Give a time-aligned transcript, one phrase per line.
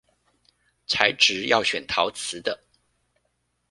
[0.87, 2.63] 材質要選陶瓷的